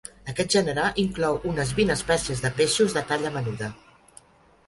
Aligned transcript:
Aquest 0.31 0.53
gènere 0.53 0.85
inclou 1.01 1.35
unes 1.49 1.73
vint 1.81 1.93
espècies 1.97 2.41
de 2.45 2.51
peixos 2.61 2.95
de 2.99 3.03
talla 3.13 3.35
menuda. 3.37 3.71